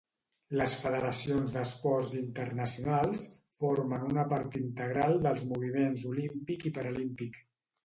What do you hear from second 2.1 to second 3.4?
internacionals